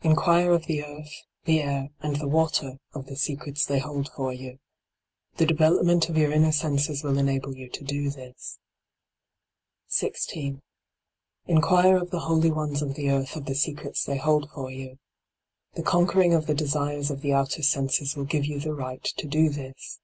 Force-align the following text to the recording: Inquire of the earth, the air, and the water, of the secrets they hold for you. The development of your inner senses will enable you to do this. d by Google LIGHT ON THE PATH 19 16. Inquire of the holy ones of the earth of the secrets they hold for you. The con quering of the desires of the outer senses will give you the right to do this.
Inquire 0.00 0.52
of 0.52 0.64
the 0.64 0.82
earth, 0.82 1.12
the 1.44 1.60
air, 1.60 1.90
and 2.00 2.16
the 2.16 2.26
water, 2.26 2.78
of 2.94 3.04
the 3.04 3.16
secrets 3.18 3.66
they 3.66 3.80
hold 3.80 4.08
for 4.10 4.32
you. 4.32 4.60
The 5.36 5.44
development 5.44 6.08
of 6.08 6.16
your 6.16 6.32
inner 6.32 6.52
senses 6.52 7.04
will 7.04 7.18
enable 7.18 7.54
you 7.54 7.68
to 7.68 7.84
do 7.84 8.04
this. 8.08 8.58
d 9.90 10.08
by 10.08 10.08
Google 10.08 10.40
LIGHT 10.40 10.40
ON 10.40 10.54
THE 10.54 10.60
PATH 10.62 11.52
19 11.52 11.58
16. 11.58 11.58
Inquire 11.58 11.96
of 11.98 12.10
the 12.10 12.20
holy 12.20 12.50
ones 12.50 12.80
of 12.80 12.94
the 12.94 13.10
earth 13.10 13.36
of 13.36 13.44
the 13.44 13.54
secrets 13.54 14.04
they 14.06 14.16
hold 14.16 14.48
for 14.52 14.70
you. 14.70 14.98
The 15.74 15.82
con 15.82 16.06
quering 16.06 16.32
of 16.34 16.46
the 16.46 16.54
desires 16.54 17.10
of 17.10 17.20
the 17.20 17.34
outer 17.34 17.62
senses 17.62 18.16
will 18.16 18.24
give 18.24 18.46
you 18.46 18.58
the 18.60 18.72
right 18.72 19.04
to 19.04 19.26
do 19.26 19.50
this. 19.50 19.98